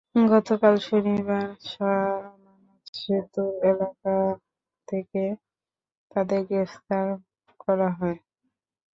গতকাল 0.29 0.75
শনিবার 0.85 1.47
শাহ 1.65 2.03
আমানত 2.27 2.83
সেতু 2.95 3.43
এলাকা 3.63 4.15
থেকে 4.87 5.23
তাঁদের 6.11 6.41
গ্রেপ্তার 6.49 7.05
করা 7.59 7.89
হয়। 7.97 8.17